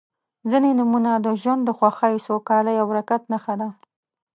[0.51, 3.69] •ځینې نومونه د ژوند د خوښۍ، سوکالۍ او برکت نښه ده.